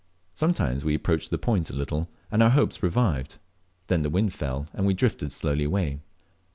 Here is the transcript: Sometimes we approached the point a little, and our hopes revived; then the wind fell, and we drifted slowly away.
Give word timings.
Sometimes 0.33 0.83
we 0.83 0.95
approached 0.95 1.29
the 1.29 1.37
point 1.37 1.69
a 1.69 1.75
little, 1.75 2.09
and 2.31 2.41
our 2.41 2.49
hopes 2.49 2.81
revived; 2.81 3.37
then 3.85 4.01
the 4.01 4.09
wind 4.09 4.33
fell, 4.33 4.65
and 4.73 4.87
we 4.87 4.95
drifted 4.95 5.31
slowly 5.31 5.65
away. 5.65 5.99